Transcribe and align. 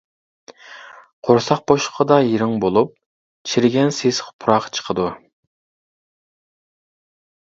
قورساق 1.27 1.59
بوشلۇقىدا 1.71 2.17
يىرىڭ 2.29 2.55
بولۇپ، 2.65 2.95
چىرىگەن 3.51 3.95
سېسىق 3.99 4.33
پۇراق 4.45 4.71
چىقىدۇ. 4.79 5.07